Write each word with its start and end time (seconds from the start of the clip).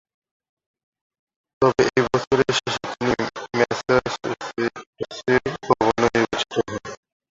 তবে 1.61 1.83
ওই 1.89 2.01
বছরের 2.07 2.51
শেষে 2.57 2.81
তিনি 2.91 3.13
ম্যাসাচুসেটসের 3.57 5.41
গভর্নর 5.69 6.11
নির্বাচিত 6.15 6.51
হন। 6.57 6.75